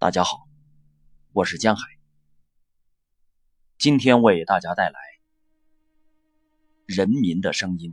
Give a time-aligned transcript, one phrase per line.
[0.00, 0.48] 大家好，
[1.34, 1.86] 我是江海，
[3.76, 4.98] 今天为大家带来
[6.96, 7.92] 《人民的声音》。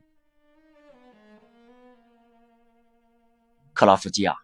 [3.73, 4.31] 克拉夫基亚·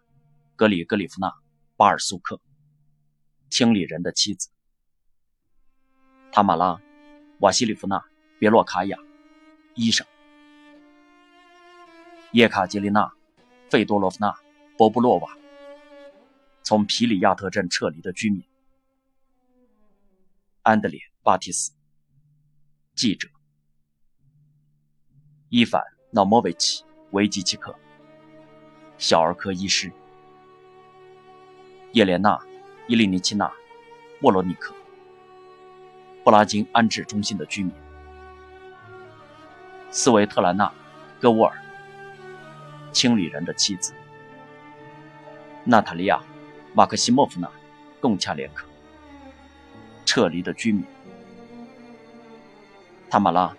[0.56, 1.28] 格里格里夫娜·
[1.74, 2.38] 巴尔苏克，
[3.48, 4.50] 清理人的妻子；
[6.32, 6.74] 塔马拉·
[7.38, 7.96] 瓦西里夫娜·
[8.38, 8.98] 别洛卡娅，
[9.74, 10.04] 医生；
[12.32, 13.06] 叶卡捷琳娜·
[13.70, 14.30] 费多罗夫娜·
[14.76, 15.38] 波布洛娃。
[16.64, 18.42] 从皮里亚特镇撤离的居民，
[20.62, 21.72] 安德烈·巴提斯，
[22.94, 23.28] 记者，
[25.50, 25.82] 伊凡·
[26.12, 27.78] 瑙莫维奇·维基奇克，
[28.96, 29.92] 小儿科医师，
[31.92, 32.30] 叶莲娜·
[32.88, 33.46] 伊利尼奇娜·
[34.22, 34.74] 沃罗尼克，
[36.24, 37.74] 布拉金安置中心的居民，
[39.90, 40.66] 斯维特兰娜·
[41.20, 41.62] 戈沃尔，
[42.90, 43.92] 清理人的妻子，
[45.64, 46.18] 娜塔莉亚。
[46.76, 47.46] 马克西莫夫娜·
[48.00, 48.66] 贡恰列克，
[50.04, 50.82] 撤离的居民；
[53.08, 53.46] 塔马拉·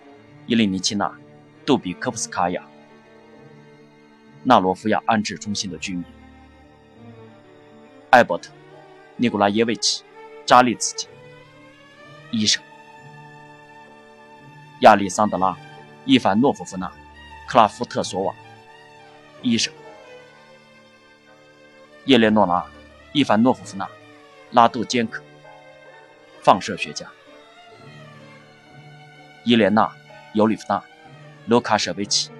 [0.46, 1.08] 伊利尼奇娜·
[1.64, 2.62] 杜比科夫斯卡娅，
[4.42, 6.04] 纳罗夫亚安置中心的居民；
[8.10, 8.50] 艾伯特·
[9.16, 10.02] 尼古拉耶维奇·
[10.44, 11.08] 扎利茨基，
[12.30, 12.60] 医生；
[14.82, 15.52] 亚历桑德拉·
[16.04, 16.86] 伊凡诺夫夫娜·
[17.48, 18.34] 克拉夫特索瓦，
[19.40, 19.72] 医生；
[22.04, 22.62] 叶列诺拉。
[23.16, 23.86] 伊凡诺夫夫娜·
[24.50, 25.22] 拉杜坚科，
[26.42, 27.06] 放射学家；
[29.42, 29.84] 伊莲娜·
[30.34, 30.78] 尤里夫娜·
[31.46, 32.30] 卢卡舍维奇，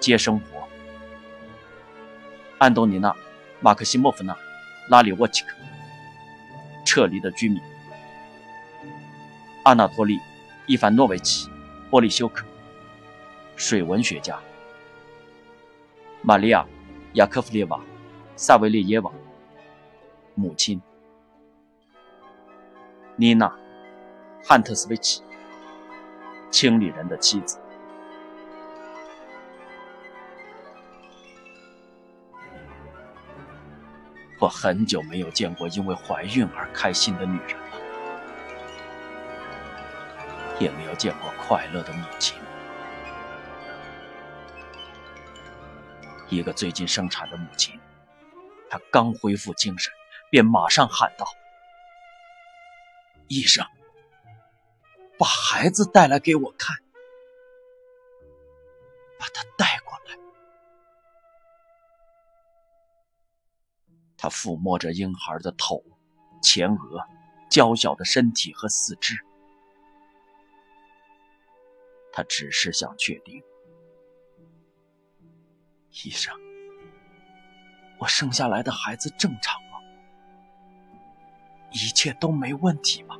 [0.00, 0.66] 接生活；
[2.56, 3.10] 安东尼娜·
[3.60, 4.32] 马克西莫夫娜·
[4.88, 5.54] 拉里沃奇克，
[6.86, 7.60] 撤离的居民；
[9.64, 10.16] 阿纳托利·
[10.64, 11.48] 伊凡诺维奇·
[11.90, 12.46] 波利修克，
[13.56, 14.36] 水文学家；
[16.22, 16.62] 玛利亚·
[17.12, 17.76] 雅科夫列娃·
[18.36, 19.12] 萨维列耶娃。
[20.38, 20.82] 母亲，
[23.16, 23.48] 妮娜·
[24.46, 25.22] 汉特斯维奇，
[26.50, 27.58] 清理人的妻子。
[34.38, 37.80] 我很久没有见过因为怀孕而开心的女人了，
[40.60, 42.36] 也没有见过快乐的母亲。
[46.28, 47.80] 一个最近生产的母亲，
[48.68, 49.90] 她刚恢复精神。
[50.30, 51.26] 便马上喊道
[53.28, 53.64] ：“医生，
[55.18, 56.76] 把孩子带来给我看，
[59.18, 60.16] 把他带过来。”
[64.18, 65.82] 他抚摸着婴孩的头、
[66.42, 67.06] 前额、
[67.50, 69.14] 娇小的身体和四肢，
[72.12, 73.40] 他只是想确定
[76.04, 76.34] ：“医生，
[78.00, 79.56] 我生下来的孩子正常。”
[81.76, 83.18] 一切都没问题吗？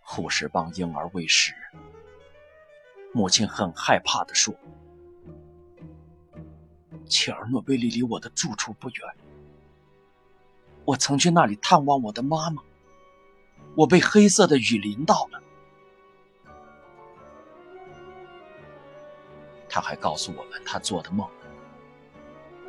[0.00, 1.52] 护士帮婴儿喂食，
[3.12, 4.54] 母亲很害怕的说
[7.10, 9.16] ：“切尔诺贝利离我的住处不远，
[10.84, 12.62] 我曾去那里探望我的妈妈，
[13.74, 15.42] 我被黑色的雨淋到了。”
[19.68, 21.28] 他还告诉我们他做的梦。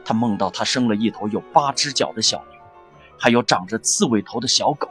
[0.03, 2.59] 他梦到他生了一头有八只脚的小牛，
[3.17, 4.89] 还有长着刺猬头的小狗，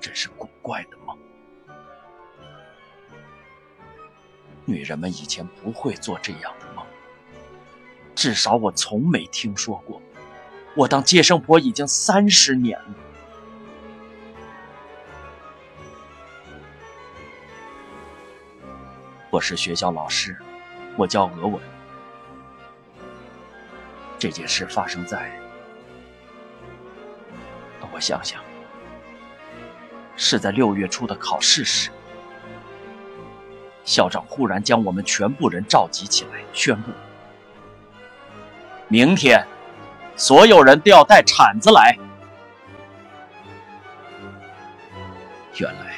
[0.00, 1.16] 真是古怪的梦。
[4.64, 6.84] 女人们以前不会做这样的梦，
[8.14, 10.02] 至少我从没听说过。
[10.76, 12.94] 我当接生婆已经三十年了。
[19.30, 20.36] 我是学校老师，
[20.98, 21.62] 我教俄文。
[24.18, 25.30] 这件事发生在……
[27.90, 28.40] 我想想，
[30.16, 31.90] 是在六月初的考试时，
[33.84, 36.92] 校长忽然将我们全部人召集起来，宣布：
[38.86, 39.44] 明天
[40.16, 41.96] 所有人都要带铲子来。
[45.56, 45.96] 原来，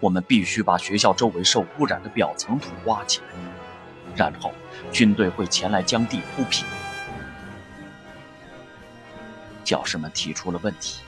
[0.00, 3.26] 我们必须把学校周围受污染的表层土挖起来，
[4.14, 4.52] 然后
[4.90, 6.66] 军队会前来将地铺平。
[9.64, 11.00] 教师们提出了问题：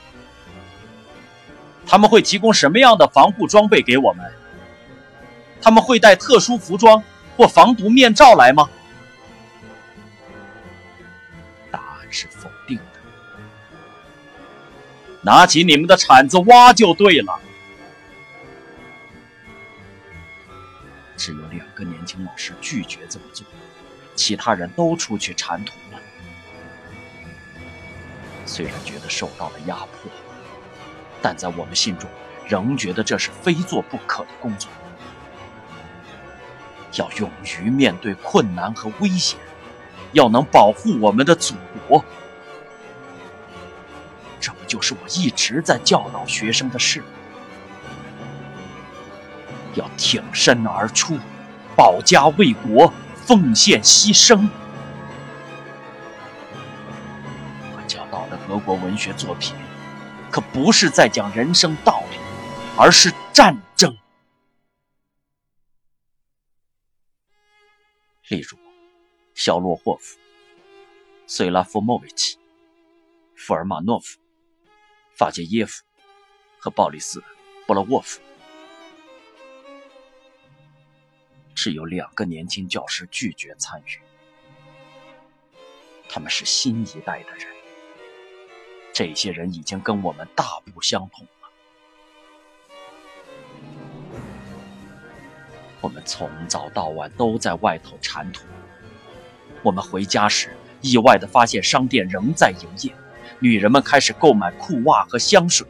[1.85, 4.25] 他们会提供什么样的防护装备给我们？
[5.61, 7.03] 他们会带特殊服装
[7.35, 8.69] 或防毒面罩来吗？
[11.71, 12.83] 答案是否定的。
[15.21, 17.39] 拿起你们的铲子挖就对了。
[21.17, 23.45] 只有两个年轻老师拒绝这么做，
[24.15, 25.99] 其他人都出去铲土了。
[28.45, 30.11] 虽然觉得受到了压迫，
[31.21, 32.09] 但在我们心中
[32.47, 34.69] 仍觉得这是非做不可的工作。
[36.93, 39.39] 要勇于面对困难和危险，
[40.11, 41.55] 要能保护我们的祖
[41.87, 42.03] 国。
[44.39, 47.07] 这不就是我一直在教导学生的事吗？
[49.75, 51.17] 要挺身而出，
[51.75, 54.49] 保家卫国，奉献牺牲。
[57.73, 59.53] 我教导的俄国文学作品，
[60.31, 62.17] 可不是在讲人生道理，
[62.77, 63.95] 而是战争。
[68.29, 68.57] 例如，
[69.33, 70.17] 肖洛霍夫、
[71.27, 72.39] 随拉夫莫维奇、
[73.35, 74.17] 福尔马诺夫、
[75.15, 75.83] 法杰耶夫
[76.57, 77.19] 和鲍里斯·
[77.67, 78.19] 波罗沃夫。
[81.55, 83.97] 只有两个年轻教师拒绝参与，
[86.09, 87.47] 他们是新一代的人，
[88.93, 91.29] 这些人已经跟我们大不相同了。
[95.79, 98.43] 我们从早到晚都在外头铲土，
[99.63, 102.93] 我们回家时意外的发现商店仍在营业，
[103.39, 105.65] 女人们开始购买裤袜和香水，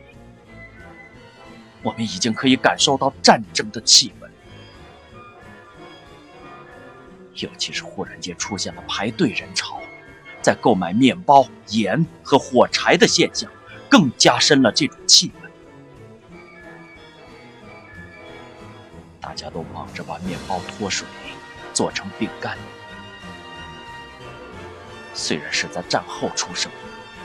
[1.83, 4.24] 我们已经可以感受到战争的气氛。
[7.35, 9.79] 尤其是忽然间出现了排队人潮，
[10.41, 13.51] 在购买面包、盐和火柴的现象，
[13.89, 15.49] 更加深了这种气氛。
[19.19, 21.05] 大家都忙着把面包脱水，
[21.73, 22.57] 做成饼干。
[25.13, 26.71] 虽然是在战后出生，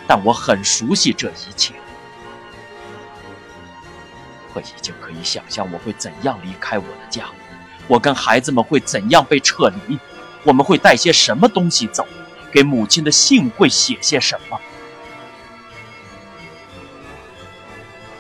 [0.09, 1.75] 但我很熟悉这一切。
[4.55, 7.27] 我已经可以想象我会怎样离开我的家。
[7.91, 9.99] 我跟孩子们会怎样被撤离？
[10.45, 12.07] 我们会带些什么东西走？
[12.53, 14.61] 给母亲的信会写些什么？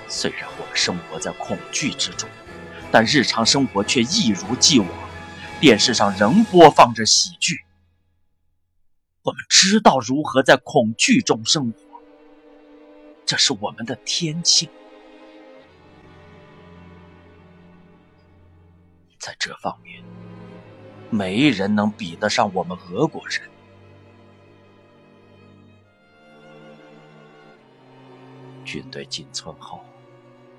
[0.08, 2.28] 虽然我们生活在恐惧之中，
[2.90, 4.88] 但日常生活却一如既往。
[5.60, 7.60] 电视上仍播放着喜剧。
[9.22, 12.00] 我们知道如何在恐惧中生活，
[13.24, 14.68] 这是我们的天性。
[19.20, 20.02] 在这方面，
[21.10, 23.48] 没人能比得上我们俄国人。
[28.64, 29.84] 军队进村后，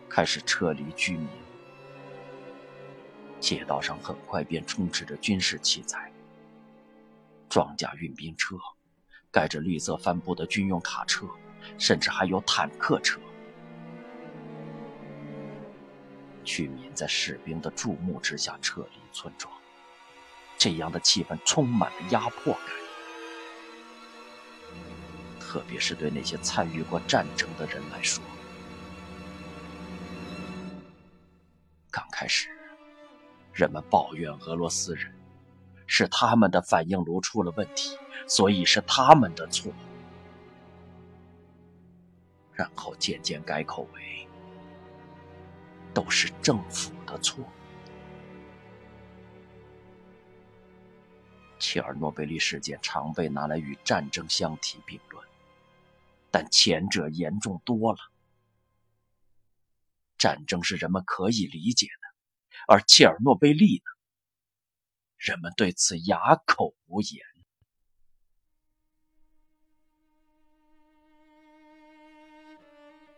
[0.07, 1.27] 开始撤离居民，
[3.39, 6.11] 街道上很快便充斥着军事器材、
[7.49, 8.55] 装甲运兵车、
[9.31, 11.25] 盖着绿色帆布的军用卡车，
[11.79, 13.19] 甚至还有坦克车。
[16.43, 19.53] 居民在士兵的注目之下撤离村庄，
[20.57, 22.63] 这样的气氛充满了压迫感，
[25.39, 28.23] 特别是对那些参与过战争的人来说。
[31.89, 32.49] 刚开始，
[33.53, 35.13] 人们抱怨俄罗斯人，
[35.85, 37.97] 是他们的反应炉出了问题，
[38.27, 39.71] 所以是他们的错。
[42.53, 44.27] 然后渐渐改口为。
[45.93, 47.45] 都是政府的错。
[51.59, 55.25] 切尔诺贝利事件常被拿来与战争相提并论，
[56.31, 57.99] 但前者严重多了。
[60.17, 62.07] 战争是人们可以理解的，
[62.67, 63.91] 而切尔诺贝利呢？
[65.17, 67.25] 人们对此哑口无言。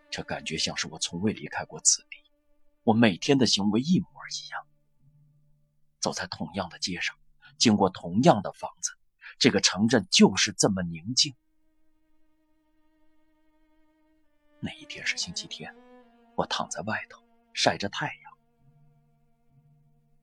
[0.09, 2.22] 这感觉像是我从未离开过此地。
[2.83, 4.65] 我每天的行为一模一样，
[5.99, 7.15] 走在同样的街上，
[7.57, 8.91] 经过同样的房子，
[9.39, 11.33] 这个城镇就是这么宁静。
[14.59, 15.73] 那一天是星期天，
[16.35, 17.23] 我躺在外头
[17.53, 18.33] 晒着太阳，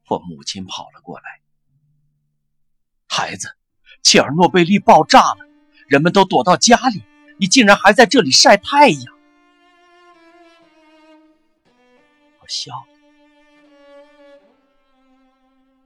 [0.09, 1.40] 我母亲跑了过来
[3.09, 3.57] ：“孩子，
[4.02, 5.47] 切尔诺贝利爆炸了，
[5.88, 7.02] 人们都躲到家里，
[7.38, 9.20] 你竟然还在这里晒太阳。”
[12.50, 12.85] 笑。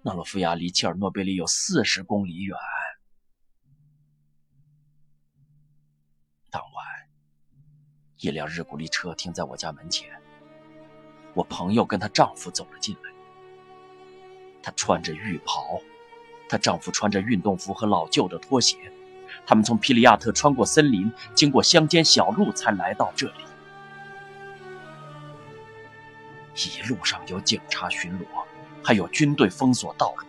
[0.02, 2.56] 纳洛夫亚离切尔诺贝利有四十公里远。
[6.50, 6.85] 当晚，
[8.18, 10.11] 一辆日古力车停在我家门前。
[11.35, 13.11] 我朋友跟她丈夫走了进来。
[14.62, 15.80] 她穿着浴袍，
[16.49, 18.76] 她丈夫穿着运动服和老旧的拖鞋。
[19.47, 23.44] 他们从皮里亚特穿过森林，经过乡间小路，才来到这里。
[26.54, 28.25] 一路上有警察巡逻，
[28.82, 30.25] 还有军队封锁道路。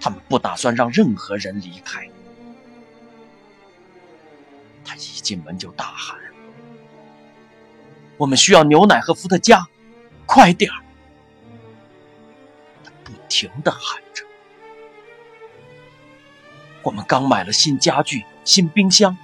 [0.00, 2.08] 他们不打算让任何人离开。
[4.84, 6.18] 他一进门就大喊
[8.16, 9.66] ：“我们需要牛奶和伏特加，
[10.26, 10.78] 快点儿！”
[12.84, 14.24] 他不停的喊着。
[16.82, 19.16] 我们刚买了新家具、新冰箱，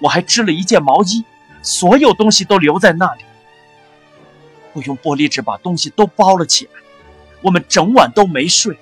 [0.00, 1.24] 我还织了一件毛衣，
[1.62, 3.24] 所有东西都留在那里。
[4.72, 6.72] 我用玻璃纸把东西都包了起来。
[7.40, 8.78] 我们整晚都没睡，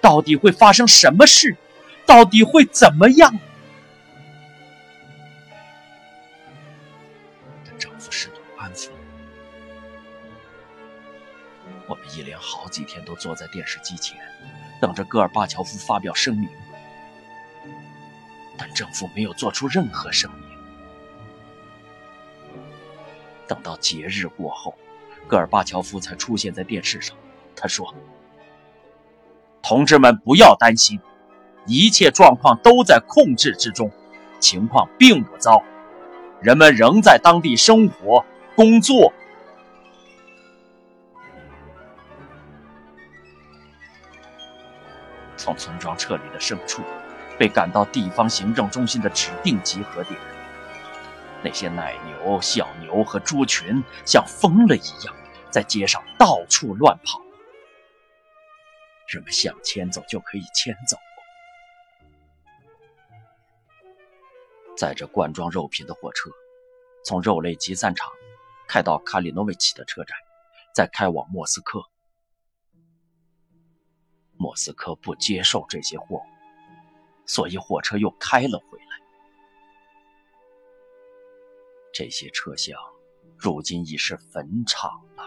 [0.00, 1.56] 到底会发生什么事？
[2.06, 3.36] 到底会怎么样？
[7.78, 8.88] 丈夫试图安抚
[11.88, 14.16] 我们，一连好几天都坐在电视机前，
[14.80, 16.48] 等着戈尔巴乔夫发表声明，
[18.56, 20.42] 但政府没有做出任何声明。
[23.48, 24.74] 等到节日过后，
[25.28, 27.16] 戈尔巴乔夫才出现在电视上。
[27.54, 27.94] 他说
[29.62, 31.00] ：“同志们，不要担心，
[31.66, 33.90] 一切状况都在控制之中，
[34.38, 35.62] 情况并不糟，
[36.40, 39.12] 人们仍在当地生活、工作。”
[45.36, 46.82] 从村庄撤离的牲畜
[47.38, 50.18] 被赶到地方行政中心的指定集合点，
[51.42, 55.14] 那些奶牛、小牛和猪群像疯了一样，
[55.56, 57.18] 在街上到处乱跑。
[59.08, 60.98] 人们想牵走就可以牵走。
[64.76, 66.30] 载着罐装肉品的火车，
[67.06, 68.12] 从肉类集散场
[68.68, 70.14] 开到卡里诺维奇的车站，
[70.74, 71.82] 再开往莫斯科。
[74.36, 76.22] 莫斯科不接受这些货物，
[77.24, 78.84] 所以火车又开了回来。
[81.94, 82.78] 这些车厢
[83.38, 85.24] 如今已是坟场了。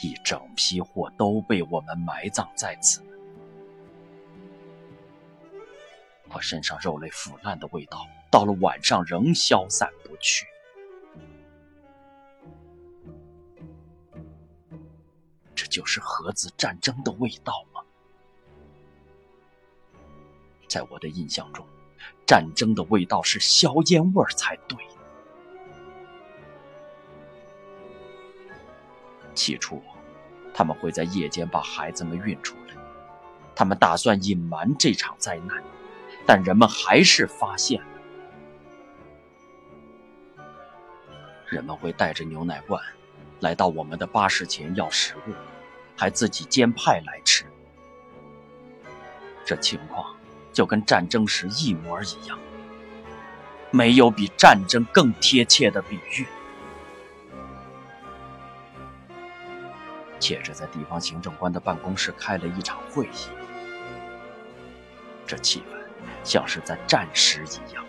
[0.00, 3.02] 一整批货都被我们埋葬在此，
[6.30, 10.46] 我身上肉类腐烂的味道，到了晚上仍消散不去。
[15.54, 17.82] 这就是核子战争的味道吗？
[20.66, 21.64] 在我的印象中，
[22.26, 24.78] 战争的味道是硝烟味才对。
[29.34, 29.82] 起初，
[30.54, 32.74] 他们会在夜间把孩子们运出来。
[33.54, 35.62] 他们打算隐瞒这场灾难，
[36.26, 37.86] 但人们还是发现了。
[41.48, 42.82] 人们会带着牛奶罐
[43.40, 45.32] 来到我们的巴士前要食物，
[45.94, 47.44] 还自己煎派来吃。
[49.44, 50.16] 这情况
[50.52, 52.38] 就跟战争时一模一样，
[53.70, 56.26] 没有比战争更贴切的比喻。
[60.22, 63.26] 接着，在地方行政官的办公室开了一场会议。
[65.26, 67.84] 这气氛像是在战时一样，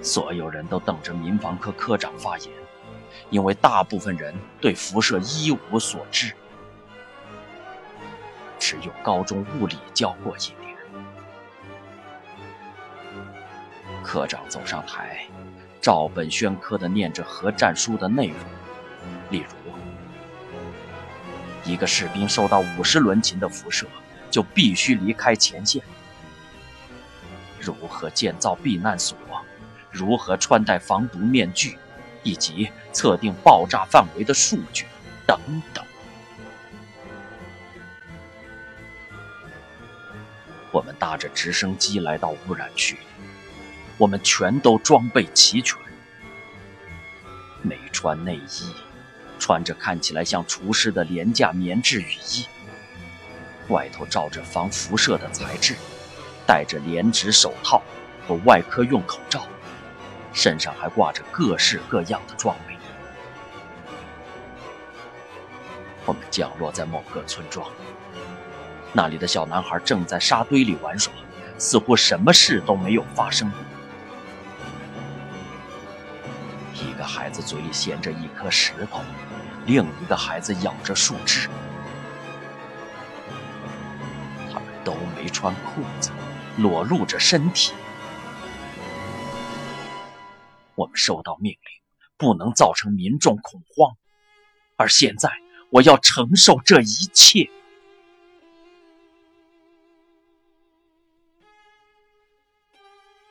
[0.00, 2.50] 所有人都等着民防科科长发言，
[3.28, 6.32] 因为大部分人对辐射一无所知，
[8.58, 10.76] 只有高中物理教过一点。
[14.02, 15.26] 科长走上台，
[15.78, 18.38] 照本宣科地念着核战书的内容，
[19.28, 19.87] 例如。
[21.68, 23.86] 一个士兵受到五十伦琴的辐射，
[24.30, 25.82] 就必须离开前线。
[27.60, 29.16] 如何建造避难所？
[29.90, 31.78] 如何穿戴防毒面具？
[32.24, 34.84] 以及测定爆炸范围的数据
[35.26, 35.38] 等
[35.72, 35.82] 等。
[40.72, 42.98] 我们搭着直升机来到污染区，
[43.96, 45.78] 我们全都装备齐全，
[47.62, 48.87] 没穿内衣。
[49.38, 52.46] 穿着看起来像厨师的廉价棉质雨衣，
[53.68, 55.76] 外头罩着防辐射的材质，
[56.46, 57.82] 戴着连指手套
[58.26, 59.46] 和外科用口罩，
[60.32, 62.74] 身上还挂着各式各样的装备。
[66.04, 67.70] 我们降落在某个村庄，
[68.92, 71.12] 那里的小男孩正在沙堆里玩耍，
[71.58, 73.50] 似乎什么事都没有发生。
[73.50, 73.77] 一
[76.98, 79.00] 一个孩子嘴里衔着一颗石头。
[79.66, 81.48] 另一个孩子咬着树枝，
[84.52, 86.10] 他们都没穿裤子，
[86.56, 87.72] 裸露着身体。
[90.74, 91.60] 我们收到命令，
[92.16, 93.96] 不能造成民众恐慌，
[94.74, 95.30] 而现在
[95.70, 97.48] 我要承受这一切。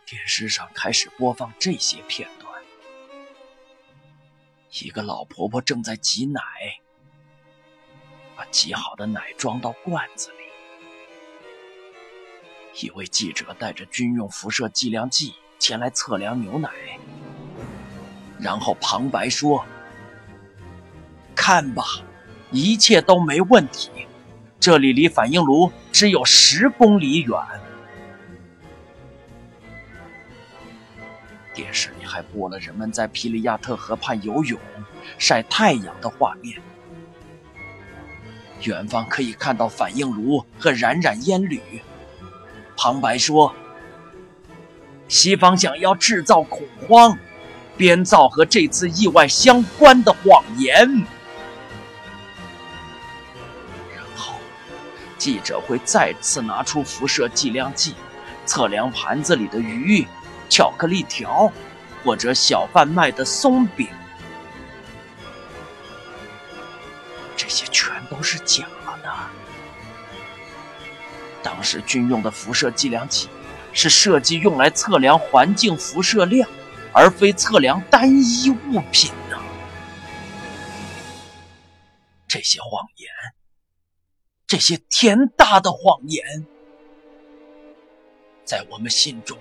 [0.05, 2.46] 电视上开始播放这些片段。
[4.81, 6.41] 一个老婆婆正在挤奶，
[8.35, 10.37] 把挤好的奶装到罐子里。
[12.85, 16.69] 一位记者带着军用辐射计量计前来测量牛奶，
[18.39, 19.65] 然后旁白说
[21.33, 21.83] ：“看吧，
[22.51, 23.89] 一切都没问题。
[24.59, 27.35] 这里离反应炉只有十公里远。”
[31.57, 34.59] 电视里还播了人们在皮里亚特河畔游泳、
[35.17, 36.61] 晒太阳的画面，
[38.61, 41.59] 远方可以看到反应炉和冉冉烟缕。
[42.77, 43.55] 旁白说
[45.09, 47.17] ：“西方想要制造恐慌，
[47.75, 50.85] 编造和这次意外相关的谎言。”
[53.95, 54.35] 然后，
[55.17, 57.95] 记者会再次拿出辐射计量计，
[58.45, 60.05] 测量盘子里的鱼、
[60.49, 61.51] 巧克力条，
[62.03, 63.87] 或者小贩卖的松饼。
[67.35, 68.67] 这些全都是假
[69.03, 69.13] 的。
[71.43, 73.29] 当时军用的辐射计量器
[73.71, 76.49] 是设计用来测量环境辐射量，
[76.91, 79.37] 而非测量单一物品的。
[82.27, 83.09] 这些谎言，
[84.45, 86.45] 这些天大的谎言，
[88.43, 89.37] 在我们心中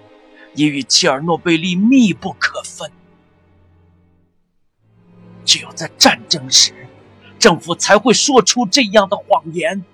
[0.56, 2.90] 也与切尔诺贝利密不可分。
[5.44, 6.88] 只有在战争时，
[7.38, 9.84] 政府才会说出这样的谎言。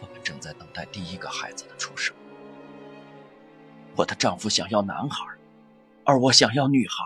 [0.00, 2.14] 我们正在等待第一个孩子的出生。
[3.96, 5.26] 我的丈夫想要男孩，
[6.04, 7.04] 而我想要女孩。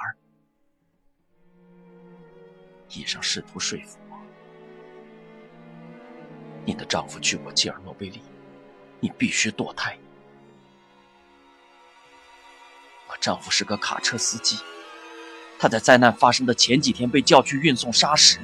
[2.90, 3.98] 医生试图说服
[6.64, 8.20] ：“你的丈夫去过切尔诺贝利，
[9.00, 9.96] 你必须堕胎。”
[13.08, 14.58] 我丈夫是个卡车司机，
[15.58, 18.38] 他在灾难发生的前几天被叫去运送沙石，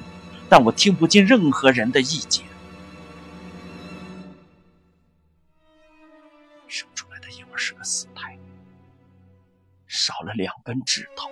[0.47, 2.45] 但我听不进任何人的意见。
[6.67, 8.37] 生出来的婴儿是个死胎，
[9.87, 11.29] 少了两根指头，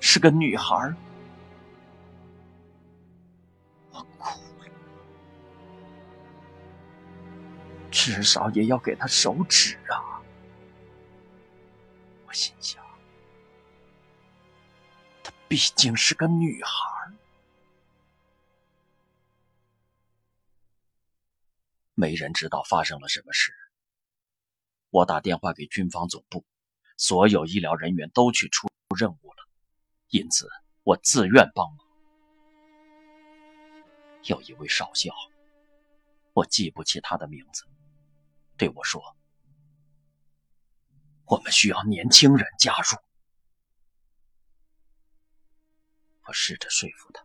[0.00, 0.92] 是个女孩。
[7.94, 10.20] 至少也要给她手指啊！
[12.26, 12.84] 我心想，
[15.22, 16.72] 她毕竟是个女孩。
[21.94, 23.54] 没人知道发生了什么事。
[24.90, 26.44] 我打电话给军方总部，
[26.96, 29.48] 所有医疗人员都去出任务了，
[30.08, 30.50] 因此
[30.82, 31.78] 我自愿帮忙。
[34.24, 35.14] 有一位少校，
[36.32, 37.64] 我记不起他的名字，
[38.56, 39.16] 对我说
[41.26, 42.98] ：“我们需要年轻人加入。”
[46.26, 47.22] 我试着说服他：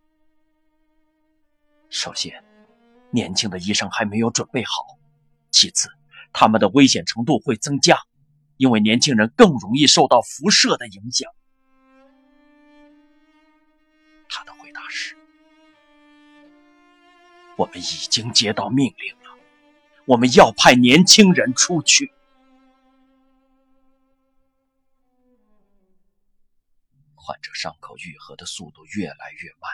[1.90, 2.44] 首先，
[3.12, 5.00] 年轻的医生还没有准备好；
[5.52, 5.90] 其次，
[6.34, 7.98] 他们的危险程度会增加，
[8.58, 11.32] 因为年轻人更容易受到辐射的影响。
[14.28, 15.16] 他的回答是
[17.56, 19.16] ：“我们已经接到命令，
[20.10, 22.12] 我们要派年轻人出去。”
[27.14, 29.70] 患者伤口愈合的速度越来越慢。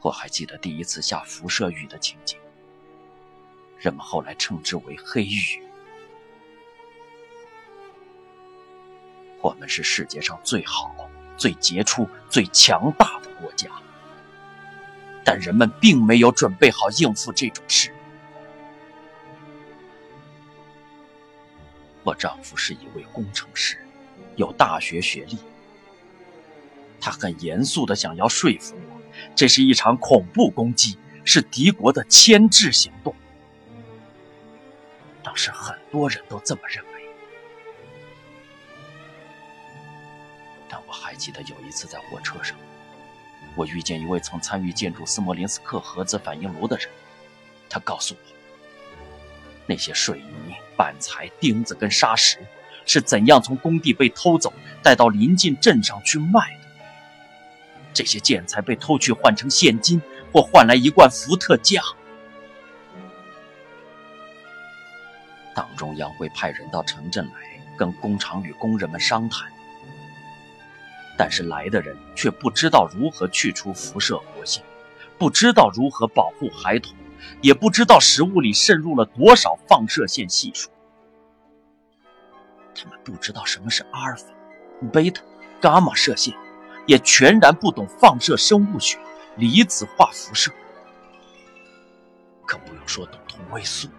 [0.00, 2.38] 我还记得第一次下辐射雨的情景。
[3.78, 5.62] 人们后来称之为“黑雨”。
[9.40, 10.94] 我们是世界上最好、
[11.38, 13.70] 最杰出、最强大的国家，
[15.30, 17.92] 但人们并没有准备好应付这种事。
[22.02, 23.76] 我丈夫是一位工程师，
[24.36, 25.36] 有大学学历。
[26.98, 29.02] 他很严肃的想要说服我，
[29.36, 33.14] 这是一场恐怖攻击，是敌国的牵制行动。
[35.22, 37.02] 当时很多人都这么认为，
[40.70, 42.56] 但我还记得有一次在火车上，
[43.58, 46.88] 我遇见一位曾参与建筑斯摩林斯克核子反应炉的人，
[47.68, 48.20] 他告诉我，
[49.66, 52.38] 那些水泥、板材、钉子跟砂石
[52.86, 56.68] 是怎样从工地被偷走，带到临近镇上去卖的。
[57.92, 60.00] 这些建材被偷去换成现金，
[60.32, 61.82] 或换来一罐伏特加。
[65.52, 67.40] 党中央会派人到城镇来
[67.76, 69.50] 跟工厂与工人们商谈，
[71.18, 74.62] 但是来的人却不知道如何去除辐射活性，
[75.18, 76.94] 不知道如何保护孩童，
[77.42, 80.70] 也不知道食物里渗入了多少放射线系数。
[82.72, 84.28] 他们不知道什么是阿尔法，
[84.92, 85.20] 贝塔、
[85.60, 86.32] 伽马射线，
[86.86, 88.96] 也全然不懂放射生物学、
[89.34, 90.52] 离子化辐射，
[92.46, 93.94] 更不用说懂同位素了。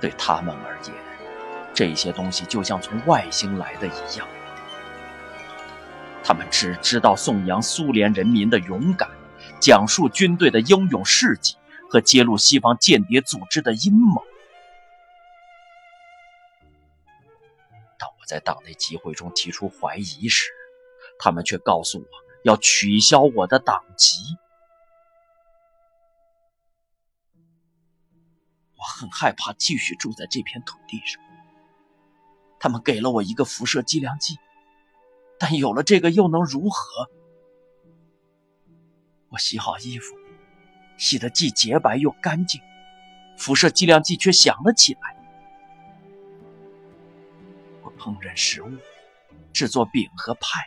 [0.00, 0.94] 对他们而言，
[1.74, 4.24] 这些东西就像从外星来的一样。
[6.26, 9.10] 他们只知道颂扬苏联人民的勇敢，
[9.60, 11.54] 讲述军队的英勇事迹
[11.90, 14.24] 和揭露西方间谍组织的阴谋。
[17.98, 20.50] 当我在党内集会中提出怀疑时，
[21.18, 22.06] 他们却告诉我
[22.42, 24.18] 要取消我的党籍。
[28.76, 31.22] 我很害怕继续住在这片土地上。
[32.58, 34.38] 他们给了我一个辐射计量计。
[35.46, 37.10] 但有了这个又能如何？
[39.28, 40.16] 我洗好衣服，
[40.96, 42.62] 洗得既洁白又干净，
[43.36, 45.14] 辐射计量计却响了起来。
[47.82, 48.70] 我烹饪食物，
[49.52, 50.62] 制作饼和派，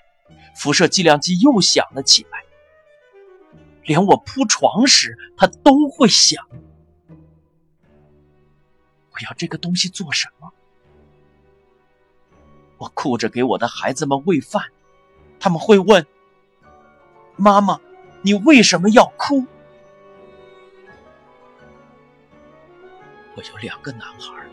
[0.55, 2.43] 辐射计量计又响了起来。
[3.83, 6.47] 连我铺床时，它都会响。
[9.09, 10.53] 我要这个东西做什么？
[12.77, 14.63] 我哭着给我的孩子们喂饭，
[15.39, 16.05] 他们会问
[17.35, 17.79] ：“妈妈，
[18.21, 19.45] 你为什么要哭？”
[23.35, 24.45] 我有两个男孩，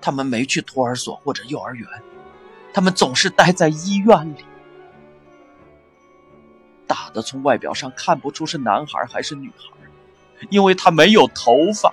[0.00, 1.88] 他们没去托儿所或者幼儿园，
[2.72, 4.44] 他们总是待在医院里。
[6.86, 9.66] 大的从外表上看不出是男孩还是女孩，
[10.50, 11.92] 因为他没有头发。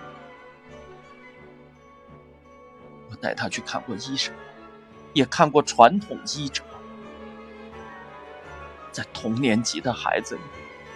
[3.10, 4.34] 我带他去看过医生。
[5.18, 6.62] 也看过传统医者，
[8.92, 10.42] 在同年级的孩子里，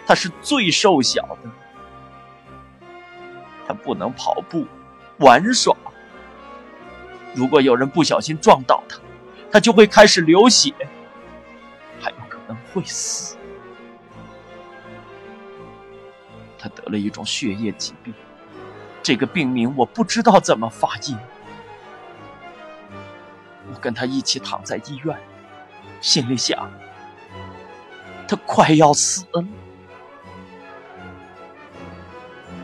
[0.06, 1.50] 他是最瘦小的。
[3.66, 4.68] 他不能跑步、
[5.18, 5.76] 玩耍。
[7.34, 9.00] 如果有人不小心撞倒他，
[9.52, 10.72] 他就会开始流血，
[12.00, 13.36] 还有可能会死。
[16.60, 18.14] 他得了一种血液疾病，
[19.02, 21.18] 这个病名我不知道怎么发音。
[23.82, 25.18] 跟他一起躺在医院，
[26.00, 26.70] 心里想：
[28.28, 29.44] 他快要死了。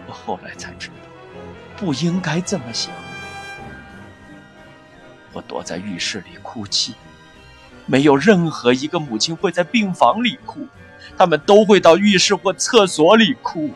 [0.05, 0.93] 我后来才知道，
[1.75, 2.93] 不应该这么想。
[5.33, 6.95] 我躲在浴室里哭泣，
[7.85, 10.65] 没有任何一个母亲会在病房里哭，
[11.17, 13.71] 他们都会到浴室或厕所里哭。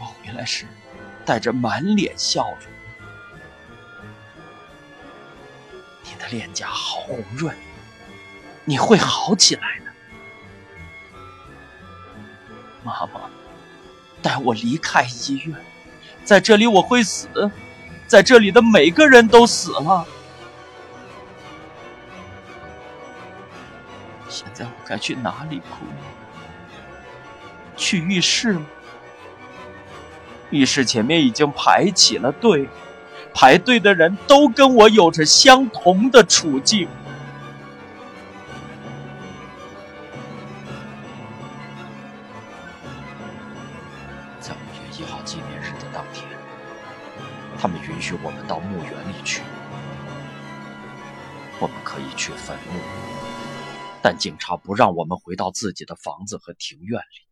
[0.00, 0.66] 我回来时，
[1.24, 2.73] 带着满脸笑容。
[6.28, 7.54] 脸颊好红润，
[8.64, 9.86] 你会好起来的，
[12.82, 13.30] 妈妈，
[14.22, 15.56] 带我离开医院，
[16.24, 17.28] 在这里我会死，
[18.06, 20.06] 在这里的每个人都死了。
[24.28, 25.84] 现在我该去哪里哭？
[27.76, 28.66] 去浴室吗？
[30.50, 32.68] 浴室前面已经排起了队。
[33.34, 36.88] 排队的人都跟我有着相同的处境。
[44.40, 46.24] 在五月一号纪念日的当天，
[47.58, 49.42] 他们允许我们到墓园里去。
[51.60, 52.80] 我们可以去坟墓，
[54.00, 57.26] 但警察不让我们回到自己的房子和庭院里。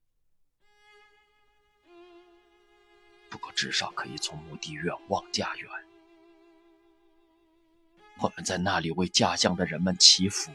[3.30, 5.70] 不过，至少可以从墓地远望家园。
[8.22, 10.52] 我们在那里为家乡的人们祈福。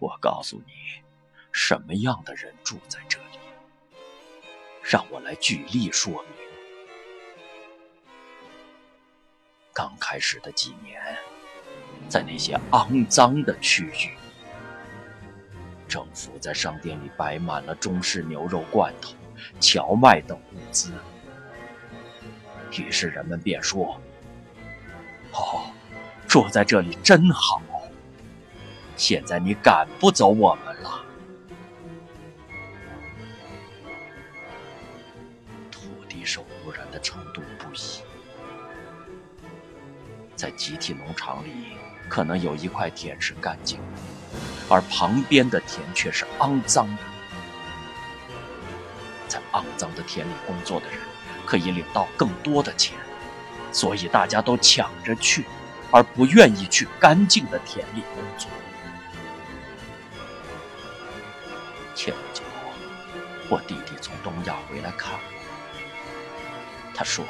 [0.00, 0.72] 我告诉你，
[1.52, 3.38] 什么样的人住在这里？
[4.82, 6.32] 让我来举例说明。
[9.74, 10.98] 刚开始的几年，
[12.08, 14.16] 在那些肮脏的区域，
[15.86, 19.14] 政府在商店里摆满了中式牛肉罐头、
[19.60, 20.94] 荞麦等物资。
[22.76, 24.00] 于是人们便说
[25.32, 25.70] ：“哦，
[26.26, 27.60] 住在这里真好。
[28.96, 30.90] 现在你赶不走我们了。”
[35.70, 38.00] 土地受污染的程度不一，
[40.36, 41.76] 在集体农场里，
[42.08, 43.84] 可能有一块田是干净的，
[44.68, 47.02] 而旁边的田却是肮脏的。
[49.28, 50.98] 在肮脏的田里工作的人。
[51.48, 52.94] 可以领到更多的钱，
[53.72, 55.46] 所以大家都抢着去，
[55.90, 58.50] 而不愿意去干净的田里工作。
[61.94, 62.42] 前不久，
[63.48, 65.20] 我弟弟从东亚回来看我，
[66.94, 67.24] 他说：“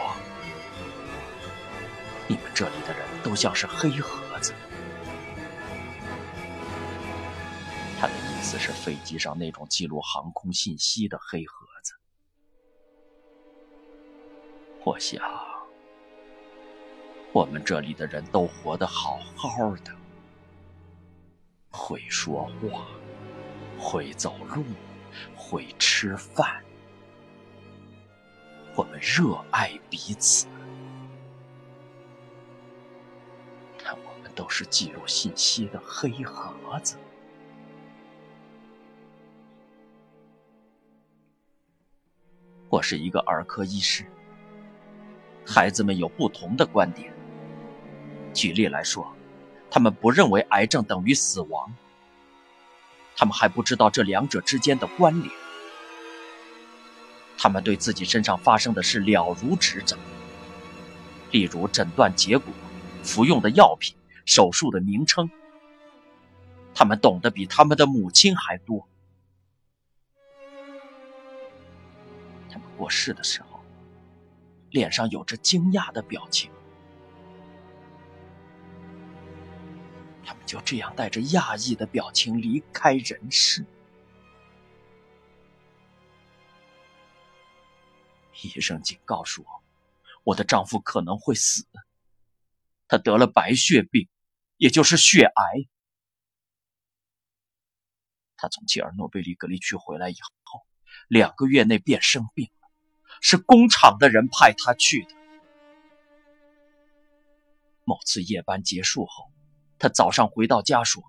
[2.26, 4.52] 你们这里的人都像是黑盒子。”
[8.00, 11.67] 他的意思是飞机上那种记录航空信息的黑盒
[14.88, 15.22] 我想，
[17.30, 19.94] 我们这里的人都活得好好的，
[21.70, 22.86] 会说话，
[23.78, 24.64] 会走路，
[25.36, 26.64] 会吃饭。
[28.74, 30.46] 我们热爱彼此，
[33.84, 36.96] 但我们都是记录信息的黑盒子。
[42.70, 44.06] 我是一个儿科医师，
[45.50, 47.10] 孩子们有不同的观点。
[48.34, 49.10] 举例来说，
[49.70, 51.74] 他们不认为癌症等于死亡，
[53.16, 55.32] 他们还不知道这两者之间的关联。
[57.38, 59.98] 他们对自己身上发生的事了如指掌，
[61.30, 62.52] 例如诊断结果、
[63.02, 65.30] 服用的药品、手术的名称，
[66.74, 68.86] 他们懂得比他们的母亲还多。
[72.50, 73.47] 他们过世的时候，
[74.70, 76.50] 脸上有着惊讶的表情。
[80.24, 83.64] 他们就这样带着讶异的表情离开人世。
[88.42, 89.44] 医生警告说，
[90.22, 91.66] 我的丈夫可能会死。
[92.86, 94.08] 他得了白血病，
[94.56, 95.68] 也就是血癌。
[98.36, 100.64] 他从切尔诺贝利隔离区回来以后，
[101.08, 102.50] 两个月内便生病。
[103.20, 105.14] 是工厂的人派他去的。
[107.84, 109.30] 某次夜班结束后，
[109.78, 111.02] 他早上回到家说：“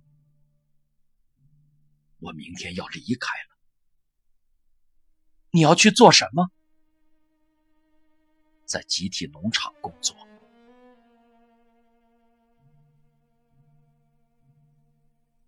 [2.20, 3.58] 我明天要离开了。”
[5.52, 6.50] 你要去做什么？
[8.66, 10.16] 在集体农场工作。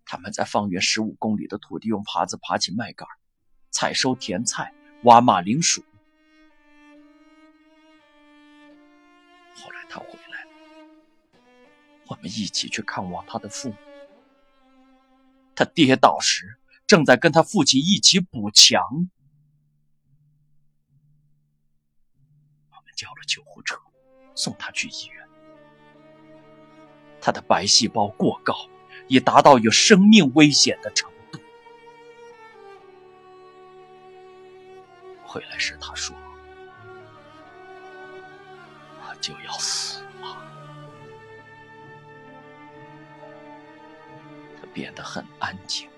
[0.04, 3.06] 他们在方圆十五公里的土地用耙子耙起麦秆，
[3.70, 5.82] 采收甜菜，挖马铃薯。
[12.12, 13.76] 我们一起去看望他的父母。
[15.54, 18.82] 他跌倒时正在跟他父亲一起补墙。
[22.70, 23.80] 我们叫了救护车，
[24.34, 25.26] 送他去医院。
[27.18, 28.54] 他的白细胞过高，
[29.08, 31.40] 已达到有生命危险的程度。
[35.24, 36.14] 回来时他说。
[39.00, 39.91] 我就要死
[44.72, 45.88] 变得很安静。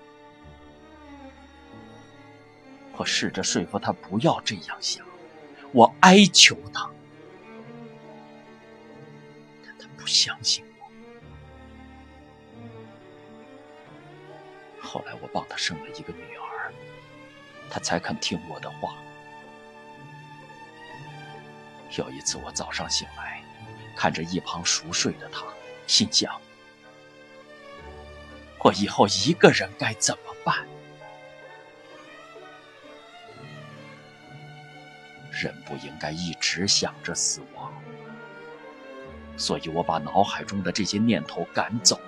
[2.97, 5.05] 我试着说服他不要这样想，
[5.73, 6.89] 我哀求他，
[9.65, 10.85] 但他不相信我。
[14.81, 16.73] 后来我帮他生了一个女儿，
[17.69, 18.95] 他才肯听我的话。
[21.97, 23.43] 有一次，我早上醒来，
[23.95, 25.45] 看着一旁熟睡的他，
[25.85, 26.39] 心想：
[28.65, 30.55] 我以后一个人该怎么办？
[35.29, 37.71] 人不应该一直想着死亡，
[39.37, 41.99] 所以我把脑海中的这些念头赶走。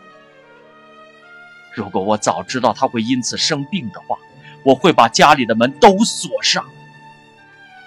[1.76, 4.18] 如果我早知道他会因此生病的话，
[4.64, 6.66] 我会把家里的门都锁上。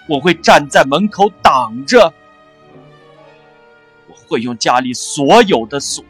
[0.09, 2.15] 我会站在门口挡着，
[4.07, 6.05] 我会用家里所有的锁，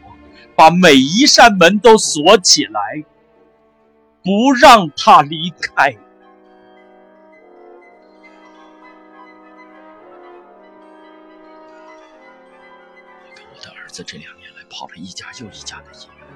[0.61, 3.03] 把每一扇门都锁起来，
[4.23, 5.97] 不让他离开。
[13.25, 16.27] 我跟我的儿子这两年来跑了一家又一家的医院，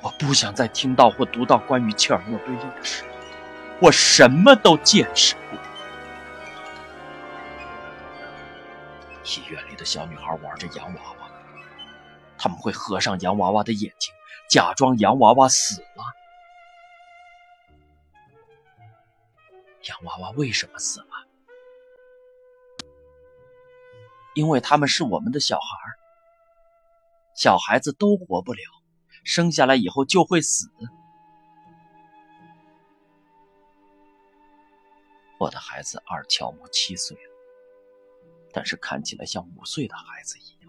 [0.00, 3.02] 我不想再听到或读到关于切尔诺贝利的事。
[3.80, 5.58] 我什么都见识过。
[9.24, 11.21] 医院里的小女孩玩着洋娃娃，
[12.42, 14.12] 他们会合上洋娃娃的眼睛，
[14.50, 16.02] 假装洋娃娃死了。
[19.88, 21.06] 洋娃娃为什么死了？
[24.34, 25.78] 因为他们是我们的小孩
[27.32, 28.60] 小孩子都活不了，
[29.22, 30.68] 生下来以后就会死。
[35.38, 37.32] 我的孩子二乔木七岁了，
[38.52, 40.61] 但是看起来像五岁的孩子一样。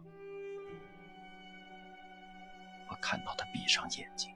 [2.93, 4.31] 我看到他闭上眼睛，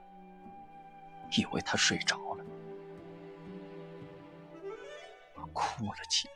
[1.31, 2.43] 以为他睡着了，
[5.35, 6.33] 我哭了起来。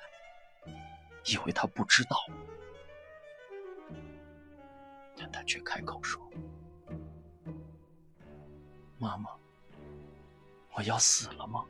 [1.26, 2.18] 以为他不知道，
[5.18, 6.22] 但他却开口说
[8.98, 9.32] ：“妈妈，
[10.74, 11.66] 我要死了吗？”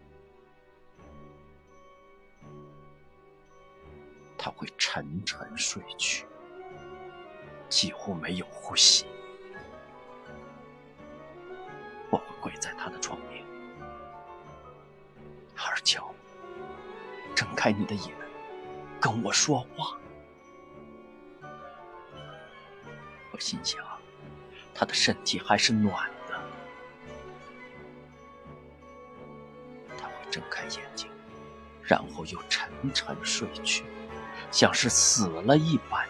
[4.37, 6.25] 他会沉沉睡去，
[7.69, 9.05] 几乎没有呼吸。
[12.12, 13.43] 我会跪在他的床边，
[15.56, 16.13] 二乔，
[17.34, 18.13] 睁开你的眼，
[19.00, 19.97] 跟我说话。
[23.32, 23.82] 我心想，
[24.76, 26.39] 他的身体还是暖的。
[29.97, 31.10] 他会睁开眼睛，
[31.82, 33.86] 然后又沉沉睡去。
[34.52, 36.06] 像是死了一般，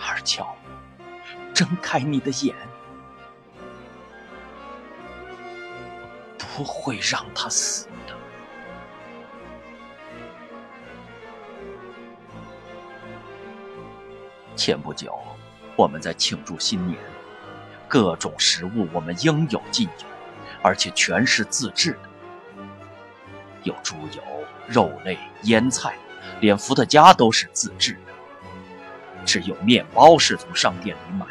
[0.00, 0.56] 二乔，
[1.52, 2.56] 睁开你的眼，
[6.56, 8.16] 不会让他死的。
[14.56, 15.18] 前不久，
[15.76, 16.98] 我们在庆祝新年，
[17.86, 20.06] 各种食物我们应有尽有，
[20.62, 22.08] 而且全是自制的，
[23.64, 24.22] 有猪油。
[24.66, 25.94] 肉类、腌菜，
[26.40, 28.12] 连伏特加都是自制的，
[29.24, 31.26] 只有面包是从商店里买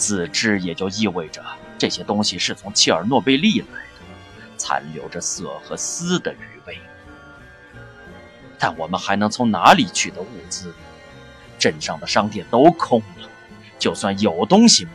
[0.00, 1.44] 自制也就意味着
[1.76, 6.78] 这些东西是从切尔诺贝利来的，残留着色和丝的余味。
[8.58, 10.72] 但我们还能从哪里取得物资？
[11.58, 13.28] 镇上的商店都空了，
[13.78, 14.92] 就算有东西买，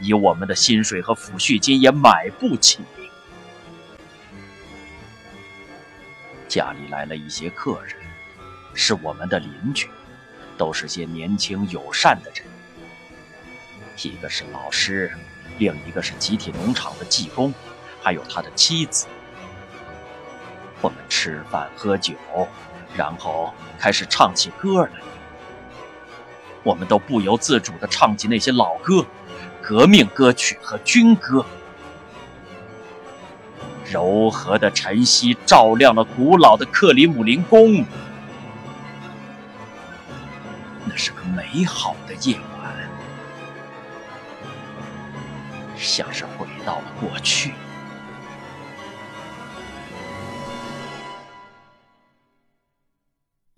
[0.00, 2.80] 以我们的薪水和抚恤金也买不起。
[6.46, 7.96] 家里来了一些客人，
[8.74, 9.88] 是我们的邻居，
[10.58, 12.44] 都是些年轻友善的人。
[14.02, 15.10] 一个是老师，
[15.58, 17.52] 另一个是集体农场的技工，
[18.02, 19.06] 还有他的妻子。
[20.80, 22.14] 我们吃饭喝酒，
[22.94, 24.90] 然后开始唱起歌来。
[26.62, 29.06] 我们都不由自主地唱起那些老歌，
[29.62, 31.44] 革命歌曲和军歌。
[33.88, 37.84] 柔和的晨曦照亮了古老的克里姆林宫，
[40.84, 42.55] 那是个美好的夜晚，
[45.76, 47.52] 像是回到了过去。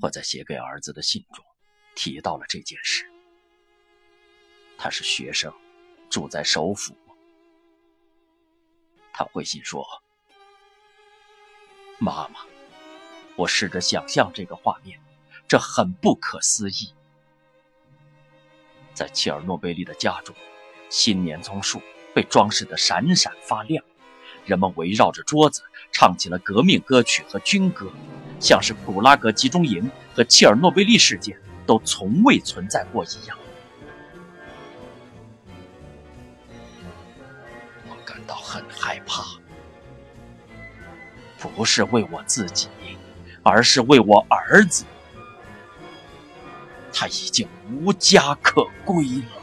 [0.00, 1.44] 我在写给儿子的信中
[1.94, 3.10] 提到了这件事。
[4.76, 5.52] 他是学生，
[6.08, 6.96] 住在首府。
[9.12, 9.84] 他回信说。
[11.98, 12.40] 妈妈，
[13.34, 15.00] 我试着想象这个画面，
[15.48, 16.94] 这很不可思议。
[18.94, 20.32] 在切尔诺贝利的家中，
[20.90, 21.82] 新年松树
[22.14, 23.84] 被装饰得闪闪发亮，
[24.44, 27.90] 人们围绕着桌子唱起了革命歌曲和军歌，
[28.40, 33.38] 像是古拉格集中营和切尔诺贝利事件都从未存在过一样。
[37.88, 39.24] 我感到很害怕。
[41.38, 42.68] 不是为我自己，
[43.44, 44.84] 而是为我儿子。
[46.92, 49.37] 他已经无家可归了。